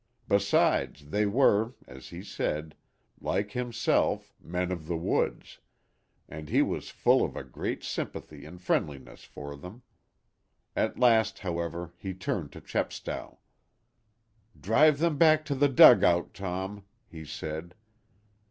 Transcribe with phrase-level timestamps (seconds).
[0.27, 2.73] Besides, they were, as he said,
[3.19, 5.59] like himself, men of the woods,
[6.27, 9.83] and he was full of a great sympathy and friendliness for them.
[10.75, 13.41] At last, however, he turned to Chepstow.
[14.59, 17.75] "Drive back to the dugout, Tom," he said.